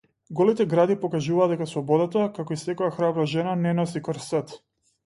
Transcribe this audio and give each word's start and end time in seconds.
Голите 0.37 0.65
гради 0.71 0.95
покажуваат 1.03 1.53
дека 1.55 1.69
слободата, 1.73 2.25
како 2.41 2.59
и 2.59 2.61
секоја 2.63 2.91
храбра 2.99 3.31
жена, 3.37 3.57
не 3.69 3.79
носи 3.83 4.07
корсет. 4.11 4.61